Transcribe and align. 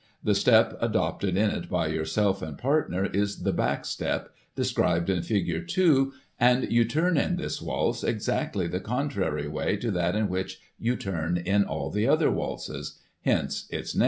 The 0.23 0.33
step 0.33 0.75
adopted 0.81 1.37
in 1.37 1.51
it 1.51 1.69
by 1.69 1.85
yourself 1.89 2.41
and 2.41 2.57
partner, 2.57 3.05
is 3.05 3.43
the 3.43 3.53
back 3.53 3.85
step 3.85 4.29
des 4.55 4.63
cribed 4.73 5.09
in 5.11 5.21
figure 5.21 5.61
two, 5.61 6.11
and 6.39 6.71
you 6.71 6.85
turn 6.85 7.17
in 7.17 7.35
this 7.35 7.61
waltz 7.61 8.03
exactly 8.03 8.65
the 8.65 8.79
contrary 8.79 9.47
way 9.47 9.77
to 9.77 9.91
that 9.91 10.15
in 10.15 10.27
which 10.27 10.59
you 10.79 10.95
turn 10.95 11.37
in 11.37 11.65
all 11.65 11.95
other 12.09 12.31
waltzes— 12.31 12.97
hence 13.25 13.67
its 13.69 13.93
name. 13.93 13.99